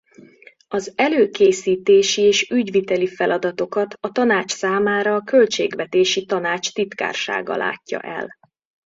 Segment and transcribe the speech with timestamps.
[0.67, 8.29] Az előkészítési és ügyviteli feladatokat a Tanács számára a Költségvetési Tanács Titkársága látja el.